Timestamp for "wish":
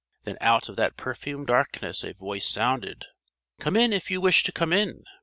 4.19-4.41